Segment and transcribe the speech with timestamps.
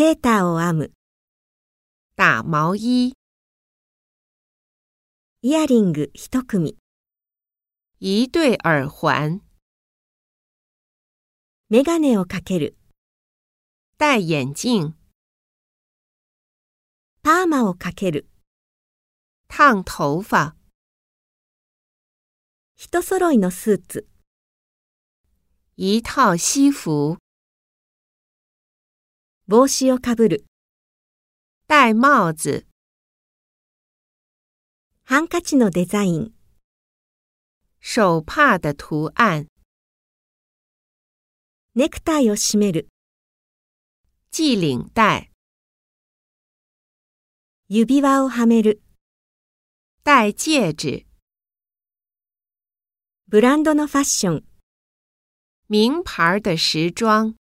[0.00, 0.92] セーターを編む、
[2.16, 3.12] 打毛衣、
[5.42, 6.78] イヤリング一組、
[8.00, 9.42] 一对耳环、
[11.68, 12.78] メガネをかける、
[13.98, 14.94] 戴眼镜、
[17.22, 18.26] パーマをかける、
[19.48, 20.56] 烫头发、
[22.74, 24.08] 一揃いのスーツ、
[25.76, 27.18] 一套西服、
[29.50, 30.44] 帽子をかぶる、
[31.68, 32.64] 戴帽子、
[35.02, 36.30] ハンカチのデザイン、
[37.80, 39.48] 手帕的图案、
[41.74, 42.90] ネクタイを締める、
[44.30, 45.32] 系领带、
[47.68, 48.80] 指輪をはめる、
[50.04, 51.06] 戴戒指、
[53.26, 54.44] ブランドのファッション、
[55.68, 57.39] 名牌的时装。